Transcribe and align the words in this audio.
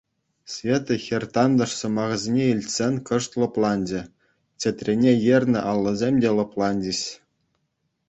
Света 0.53 0.95
хӗр 1.03 1.23
тантӑш 1.33 1.71
сӑмахӗсене 1.79 2.45
илтсен 2.53 2.95
кӑшт 3.07 3.31
лӑпланчӗ, 3.39 4.01
чӗтрене 4.59 5.11
ернӗ 5.35 5.59
аллисем 5.71 6.15
те 6.21 6.29
лӑпланчӗҫ. 6.37 7.01